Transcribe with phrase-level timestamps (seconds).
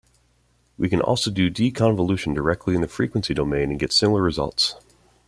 [0.79, 4.73] We can also do deconvolution directly in the frequency domain and get similar results.